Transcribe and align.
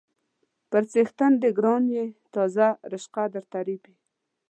_پر 0.71 0.83
څښتن 0.91 1.31
دې 1.41 1.49
ګران 1.57 1.83
يې، 1.95 2.05
تازه 2.33 2.67
رشقه 2.91 3.23
درته 3.33 3.59
رېبي. 3.67 3.93